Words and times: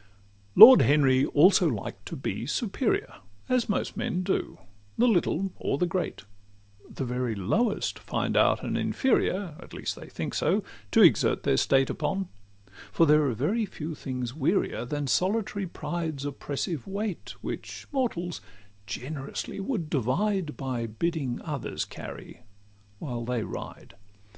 XIX 0.00 0.08
Lord 0.56 0.80
Henry 0.80 1.26
also 1.26 1.68
liked 1.68 2.06
to 2.06 2.16
be 2.16 2.46
superior, 2.46 3.16
As 3.50 3.68
most 3.68 3.98
men 3.98 4.22
do, 4.22 4.56
the 4.96 5.06
little 5.06 5.52
or 5.58 5.76
the 5.76 5.84
great; 5.84 6.24
The 6.88 7.04
very 7.04 7.34
lowest 7.34 7.98
find 7.98 8.34
out 8.34 8.64
an 8.64 8.78
inferior, 8.78 9.56
At 9.60 9.74
least 9.74 9.96
they 9.96 10.08
think 10.08 10.32
so, 10.32 10.64
to 10.92 11.02
exert 11.02 11.42
their 11.42 11.58
state 11.58 11.90
Upon: 11.90 12.28
for 12.90 13.04
there 13.04 13.24
are 13.26 13.34
very 13.34 13.66
few 13.66 13.94
things 13.94 14.32
wearier 14.34 14.86
Than 14.86 15.06
solitary 15.06 15.66
Pride's 15.66 16.24
oppressive 16.24 16.86
weight, 16.86 17.34
Which 17.42 17.86
mortals 17.92 18.40
generously 18.86 19.60
would 19.60 19.90
divide, 19.90 20.56
By 20.56 20.86
bidding 20.86 21.42
others 21.44 21.84
carry 21.84 22.40
while 23.00 23.26
they 23.26 23.42
ride. 23.44 23.96